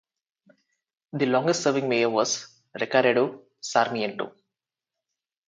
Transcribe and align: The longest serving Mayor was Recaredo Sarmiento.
The 1.13 1.27
longest 1.27 1.61
serving 1.61 1.87
Mayor 1.87 2.09
was 2.09 2.47
Recaredo 2.75 3.43
Sarmiento. 3.59 4.31